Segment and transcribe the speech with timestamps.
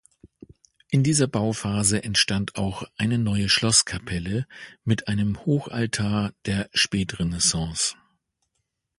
[0.89, 4.47] In dieser Bauphase entstand auch eine neue Schlosskapelle
[4.83, 7.93] mit einem Hochaltar der Spätrenaissance.